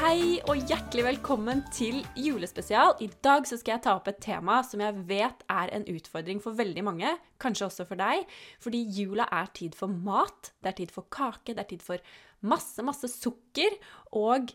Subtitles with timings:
[0.00, 2.94] Hei og hjertelig velkommen til julespesial.
[3.04, 6.40] I dag så skal jeg ta opp et tema som jeg vet er en utfordring
[6.40, 8.24] for veldig mange, kanskje også for deg,
[8.64, 12.00] fordi jula er tid for mat, det er tid for kake, det er tid for
[12.48, 13.76] masse, masse sukker,
[14.16, 14.54] og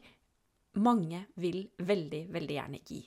[0.82, 3.04] mange vil veldig, veldig gjerne gi.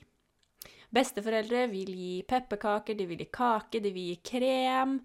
[0.95, 5.01] Besteforeldre vil gi pepperkaker, de vil gi kake, de vil gi krem.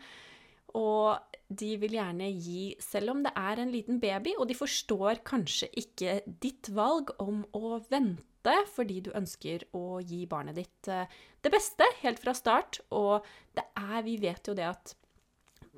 [0.79, 5.21] Og de vil gjerne gi selv om det er en liten baby, og de forstår
[5.27, 11.09] kanskje ikke ditt valg om å vente fordi du ønsker å gi barnet ditt eh,
[11.45, 12.83] det beste helt fra start.
[12.93, 13.25] Og
[13.57, 14.95] det er Vi vet jo det at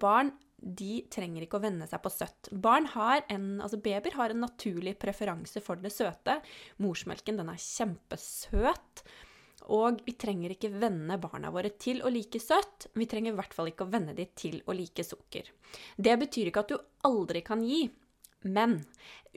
[0.02, 2.48] barn de trenger ikke å venne seg på søtt.
[2.50, 6.40] Barn har en, altså Babyer har en naturlig preferanse for det søte.
[6.82, 9.04] Morsmelken den er kjempesøt.
[9.72, 12.88] Og vi trenger ikke venne barna våre til å like søtt.
[12.94, 15.48] Vi trenger i hvert fall ikke å venne dem til å like sukker.
[15.96, 16.76] Det betyr ikke at du
[17.08, 17.86] aldri kan gi.
[18.46, 18.78] Men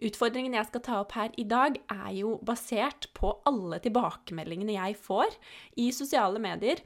[0.06, 5.00] utfordringen jeg skal ta opp her i dag, er jo basert på alle tilbakemeldingene jeg
[5.02, 5.34] får
[5.82, 6.84] i sosiale medier.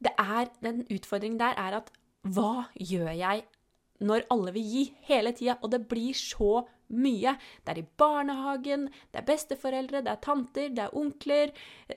[0.00, 1.90] Det er, den utfordringen der er at
[2.28, 3.48] hva gjør jeg
[4.04, 7.34] når alle vil gi hele tida, og det blir så mye.
[7.64, 11.48] Det er i barnehagen, det er besteforeldre, det er tanter, det er onkler.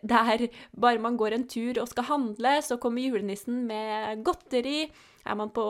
[0.01, 0.39] Det er
[0.71, 4.79] bare man går en tur og skal handle, så kommer julenissen med godteri.
[5.23, 5.65] Er man på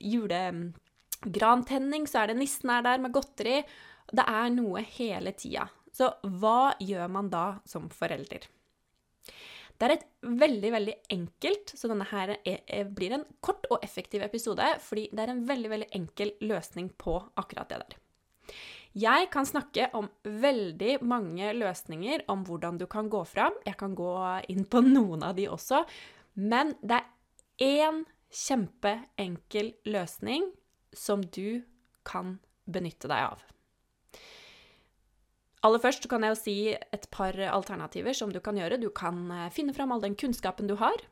[0.00, 3.56] julegrantenning, så er det nissen er der med godteri.
[4.12, 5.64] Det er noe hele tida.
[5.96, 6.06] Så
[6.40, 8.42] hva gjør man da som forelder?
[9.76, 13.82] Det er et veldig, veldig enkelt, så denne her er, er, blir en kort og
[13.84, 17.98] effektiv episode, fordi det er en veldig, veldig enkel løsning på akkurat det der.
[18.96, 23.56] Jeg kan snakke om veldig mange løsninger om hvordan du kan gå fram.
[23.66, 24.12] Jeg kan gå
[24.52, 25.82] inn på noen av de også.
[26.40, 27.10] Men det er
[27.66, 30.48] én kjempeenkel løsning
[30.96, 31.62] som du
[32.08, 33.44] kan benytte deg av.
[35.66, 38.78] Aller først kan jeg jo si et par alternativer som du kan gjøre.
[38.80, 41.04] Du kan eh, finne fram all den kunnskapen du har.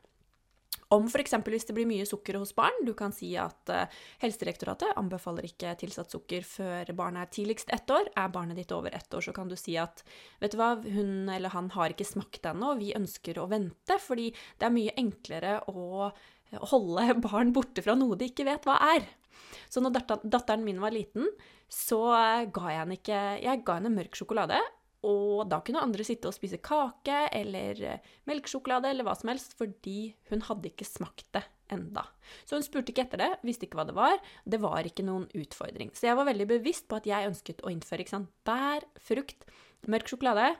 [0.93, 1.33] Om f.eks.
[1.49, 2.75] hvis det blir mye sukker hos barn.
[2.85, 3.87] Du kan si at uh,
[4.21, 8.11] Helsedirektoratet anbefaler ikke tilsatt sukker før barnet er tidligst ett år.
[8.13, 10.05] Er barnet ditt over ett år, så kan du si at
[10.43, 14.29] vet du hva, hun eller han har ikke smakt ennå, vi ønsker å vente, fordi
[14.59, 16.11] det er mye enklere å
[16.71, 19.09] holde barn borte fra noe de ikke vet hva er.
[19.69, 21.27] Så når datteren min var liten,
[21.71, 21.99] så
[22.53, 24.59] ga jeg henne ikke Jeg ga henne mørk sjokolade.
[25.05, 29.53] Og da kunne andre sitte og spise kake eller eh, melkesjokolade eller hva som helst,
[29.59, 31.43] fordi hun hadde ikke smakt det
[31.73, 32.05] enda.
[32.45, 34.17] Så hun spurte ikke etter det, visste ikke hva det var.
[34.45, 35.93] Det var ikke noen utfordring.
[35.97, 39.47] Så jeg var veldig bevisst på at jeg ønsket å innføre ikke sant, bær, frukt,
[39.91, 40.51] mørk sjokolade,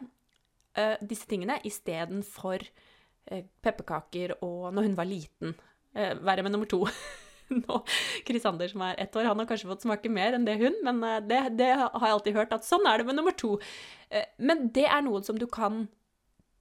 [0.77, 5.55] øh, disse tingene, istedenfor øh, pepperkaker og når hun var liten.
[5.95, 6.85] øh, være med nummer to.
[7.65, 7.81] nå.
[8.27, 10.77] Chris Anders, som er ett år, han har kanskje fått smake mer enn det hun,
[10.85, 13.55] men eh, det, det, har jeg alltid hørt at sånn er det med nummer to.
[14.09, 15.85] Eh, men det er noe som du kan,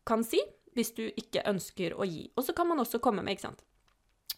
[0.09, 0.43] kan si
[0.75, 2.27] hvis du ikke ønsker å gi.
[2.35, 3.63] Og så kan man også komme med, ikke sant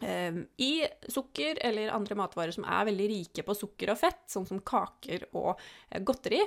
[0.04, 0.72] eh, i
[1.08, 5.28] sukker eller andre matvarer som er veldig rike på sukker og fett, sånn som kaker
[5.36, 5.60] og
[6.04, 6.42] godteri,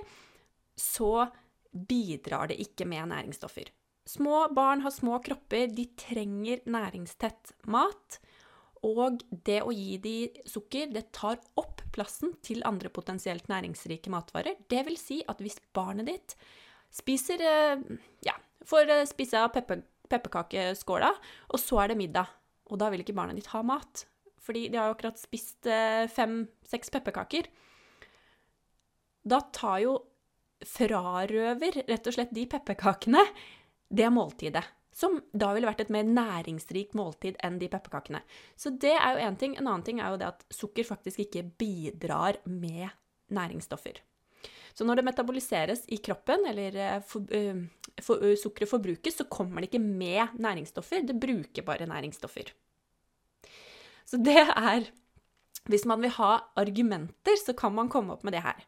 [0.79, 1.27] så
[1.69, 3.69] bidrar det ikke med næringsstoffer.
[4.09, 8.17] Små barn har små kropper, de trenger næringstett mat.
[8.87, 10.15] Og det å gi de
[10.47, 14.59] sukker, det tar opp plassen til andre potensielt næringsrike matvarer.
[14.71, 16.35] Det vil si at hvis barnet ditt
[16.93, 17.81] spiser eh,
[18.25, 21.11] Ja, får eh, spise av pepper, pepperkakeskåla,
[21.51, 22.31] og så er det middag,
[22.71, 24.05] og da vil ikke barnet ditt ha mat.
[24.39, 27.51] Fordi de har jo akkurat spist eh, fem-seks pepperkaker.
[29.27, 29.99] Da tar jo
[30.65, 33.21] frarøver rett og slett de pepperkakene
[33.89, 34.65] det måltidet
[34.99, 38.19] som da ville vært et mer næringsrikt måltid enn de pepperkakene.
[38.59, 39.55] Så det er jo én ting.
[39.55, 42.89] En annen ting er jo det at sukker faktisk ikke bidrar med
[43.31, 44.01] næringsstoffer.
[44.75, 47.63] Så når det metaboliseres i kroppen, eller eh, for, uh,
[48.03, 51.03] for, uh, sukkeret forbrukes, så kommer det ikke med næringsstoffer.
[51.07, 52.53] Det bruker bare næringsstoffer.
[54.05, 54.89] Så det er
[55.69, 58.63] Hvis man vil ha argumenter, så kan man komme opp med det her.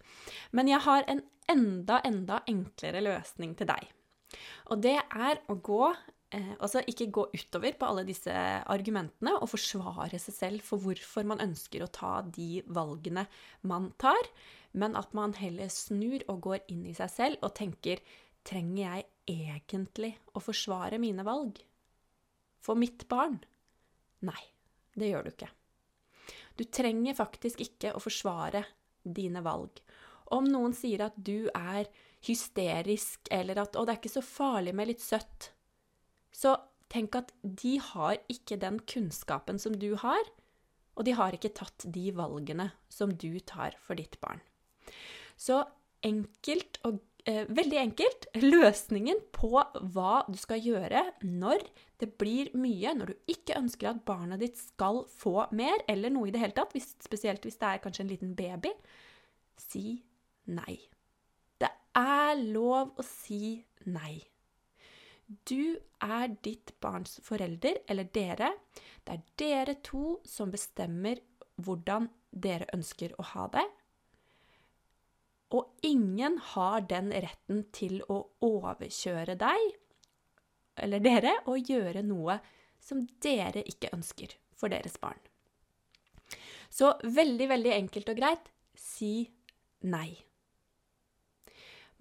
[0.52, 3.88] Men jeg har en enda, enda enklere løsning til deg.
[4.70, 5.88] Og det er å gå
[6.32, 11.44] altså ikke gå utover på alle disse argumentene og forsvare seg selv for hvorfor man
[11.44, 13.26] ønsker å ta de valgene
[13.68, 14.32] man tar,
[14.72, 18.04] men at man heller snur og går inn i seg selv og tenker
[18.42, 21.60] Trenger jeg egentlig å forsvare mine valg?
[22.62, 23.40] for mitt barn?
[24.26, 24.42] Nei,
[24.94, 25.50] det gjør du ikke.
[26.60, 28.64] Du trenger faktisk ikke å forsvare
[29.02, 29.82] dine valg.
[30.32, 31.90] Om noen sier at du er
[32.28, 35.50] hysterisk, eller at 'å, det er ikke så farlig med litt søtt',
[36.32, 36.56] så
[36.92, 40.32] tenk at de har ikke den kunnskapen som du har,
[41.00, 44.42] og de har ikke tatt de valgene som du tar for ditt barn.
[45.40, 45.64] Så
[46.06, 47.00] enkelt og
[47.30, 49.54] eh, veldig enkelt løsningen på
[49.94, 51.64] hva du skal gjøre når
[52.02, 56.30] det blir mye, når du ikke ønsker at barnet ditt skal få mer, eller noe
[56.30, 58.74] i det hele tatt, hvis, spesielt hvis det er kanskje en liten baby,
[59.62, 60.02] si
[60.52, 60.80] nei.
[61.62, 64.18] Det er lov å si nei.
[65.48, 68.52] Du er ditt barns forelder, eller dere.
[69.04, 71.22] Det er dere to som bestemmer
[71.62, 73.68] hvordan dere ønsker å ha det.
[75.52, 79.72] Og ingen har den retten til å overkjøre deg
[80.82, 82.38] eller dere og gjøre noe
[82.82, 85.20] som dere ikke ønsker for deres barn.
[86.72, 89.28] Så veldig, veldig enkelt og greit si
[89.84, 90.16] nei.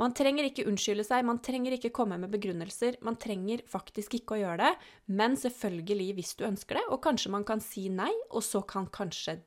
[0.00, 2.96] Man trenger ikke unnskylde seg, man trenger ikke komme med begrunnelser.
[3.04, 4.70] Man trenger faktisk ikke å gjøre det,
[5.12, 6.84] men selvfølgelig hvis du ønsker det.
[6.88, 9.42] Og kanskje man kan si nei, og så kan kanskje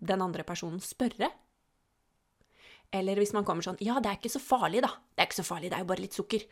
[0.00, 1.28] den andre personen spørre
[2.94, 4.88] eller hvis man kommer sånn 'Ja, det er ikke så farlig, da.
[4.88, 6.46] Det er ikke så farlig, det er jo bare litt sukker.'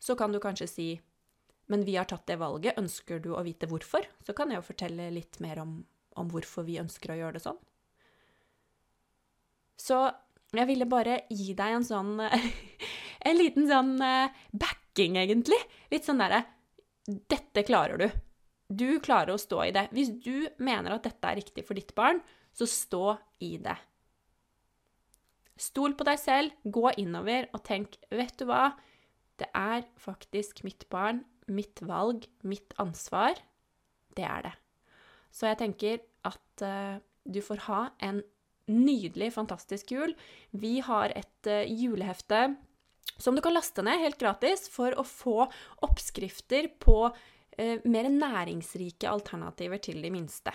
[0.00, 1.00] Så kan du kanskje si
[1.66, 2.76] 'Men vi har tatt det valget.
[2.76, 5.86] Ønsker du å vite hvorfor?' Så kan jeg jo fortelle litt mer om,
[6.16, 7.58] om hvorfor vi ønsker å gjøre det sånn.
[9.76, 10.14] Så
[10.60, 12.14] jeg ville bare gi deg en sånn
[13.24, 15.56] En liten sånn eh, backing, egentlig.
[15.92, 16.42] Litt sånn derre
[17.04, 18.08] Dette klarer du.
[18.68, 19.88] Du klarer å stå i det.
[19.96, 22.20] Hvis du mener at dette er riktig for ditt barn,
[22.52, 23.76] så stå i det.
[25.60, 28.72] Stol på deg selv, gå innover og tenk Vet du hva?
[29.38, 33.38] Det er faktisk mitt barn, mitt valg, mitt ansvar.
[34.14, 34.54] Det er det.
[35.34, 38.22] Så jeg tenker at uh, du får ha en
[38.70, 40.14] nydelig, fantastisk jul.
[40.50, 42.54] Vi har et uh, julehefte
[43.18, 45.44] som du kan laste ned helt gratis for å få
[45.86, 50.54] oppskrifter på uh, mer næringsrike alternativer til de minste.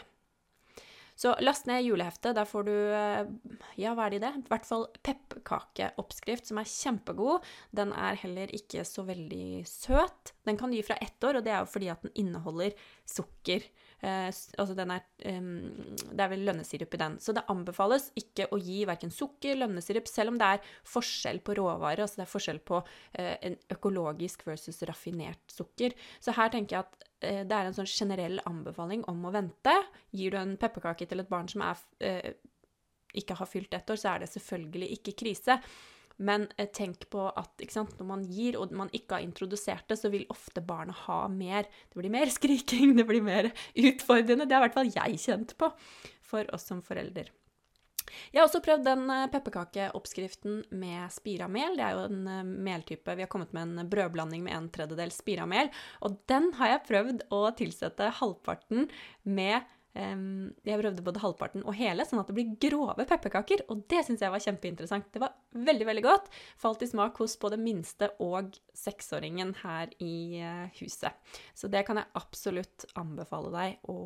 [1.19, 2.31] Så last ned juleheftet.
[2.37, 3.27] Der får du eh,
[3.75, 4.29] Ja, hva er det i det?
[4.39, 7.43] I hvert fall pepperkakeoppskrift, som er kjempegod.
[7.75, 10.31] Den er heller ikke så veldig søt.
[10.47, 12.71] Den kan du gi fra ett år, og det er jo fordi at den inneholder
[13.03, 13.67] sukker.
[13.67, 17.17] Eh, altså den er Det er vel lønnesirup i den.
[17.19, 21.57] Så det anbefales ikke å gi verken sukker, lønnesirup, selv om det er forskjell på
[21.59, 22.05] råvarer.
[22.05, 22.79] Altså det er forskjell på
[23.19, 25.97] eh, en økologisk versus raffinert sukker.
[26.23, 29.75] Så her tenker jeg at Eh, det er en sånn generell anbefaling om å vente.
[30.15, 32.33] Gir du en pepperkake til et barn som er, eh,
[33.13, 35.59] ikke har fylt ett år, så er det selvfølgelig ikke krise.
[36.19, 39.99] Men eh, tenk på at sant, når man gir, og man ikke har introdusert det,
[40.01, 41.69] så vil ofte barnet ha mer.
[41.89, 44.47] Det blir mer skriking, det blir mer utfordrende.
[44.47, 45.71] Det har i hvert fall jeg kjent på
[46.29, 47.31] for oss som forelder.
[48.33, 51.77] Jeg har også prøvd den eh, pepperkakeoppskriften med spiramel.
[51.77, 53.15] Det er jo en eh, meltype.
[53.15, 55.71] Vi har kommet med en brødblanding med en tredjedel spiramel.
[56.05, 58.89] Og den har jeg prøvd å tilsette halvparten
[59.29, 63.63] med jeg prøvde både halvparten og hele, sånn at det blir grove pepperkaker.
[63.73, 65.07] Og det syns jeg var kjempeinteressant.
[65.13, 66.29] Det var veldig veldig godt.
[66.61, 71.17] Falt i smak hos både minste og seksåringen her i uh, huset.
[71.57, 73.99] Så det kan jeg absolutt anbefale deg å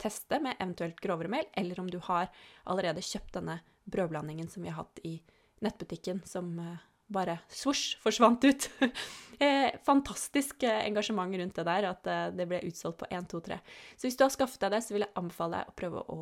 [0.00, 2.30] teste med eventuelt grovere mel, eller om du har
[2.70, 3.58] allerede kjøpt denne
[3.90, 5.18] brødblandingen som vi har hatt i
[5.64, 6.78] nettbutikken, som uh,
[7.12, 8.70] bare svosj, forsvant ut.
[9.38, 13.40] Eh, fantastisk eh, engasjement rundt det der, at eh, det ble utsolgt på 1, 2,
[13.46, 13.58] 3.
[13.94, 16.16] Så hvis du har skaffet deg det, så vil jeg anbefale deg å prøve å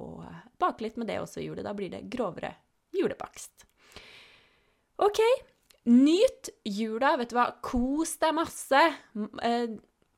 [0.61, 1.65] bake litt med det også i julet.
[1.65, 2.51] Da blir det grovere
[2.93, 3.65] julebakst.
[5.01, 5.23] OK.
[5.89, 7.15] Nyt jula.
[7.17, 7.47] Vet du hva?
[7.65, 8.85] Kos deg masse.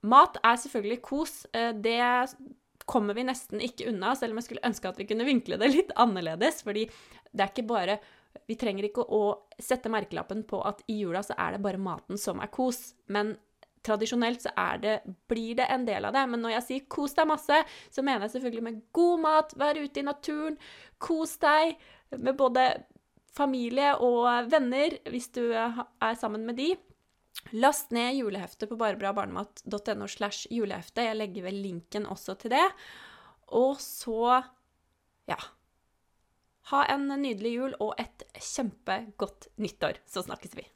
[0.02, 1.44] Mat er selvfølgelig kos.
[1.54, 2.02] Det
[2.88, 5.70] kommer vi nesten ikke unna, selv om jeg skulle ønske at vi kunne vinkle det
[5.70, 6.64] litt annerledes.
[6.66, 6.88] fordi
[7.30, 8.00] det er ikke bare
[8.47, 9.23] vi trenger ikke å
[9.59, 12.95] sette merkelappen på at i jula så er det bare maten som er kos.
[13.12, 13.35] Men
[13.87, 14.52] tradisjonelt så
[14.83, 14.99] det,
[15.30, 16.26] blir det en del av det.
[16.26, 19.78] Men når jeg sier 'kos deg masse', så mener jeg selvfølgelig med god mat, vær
[19.78, 20.59] ute i naturen,
[20.99, 21.76] kos deg
[22.11, 22.85] med både
[23.33, 26.75] familie og venner hvis du er sammen med de.
[27.52, 31.04] Last ned juleheftet på barebrabarnemat.no slash julehefte.
[31.07, 32.66] Jeg legger vel linken også til det.
[33.54, 34.42] Og så
[35.28, 35.38] ja,
[36.70, 40.66] ha en nydelig jul og et kjempegodt nyttår, så snakkes vi.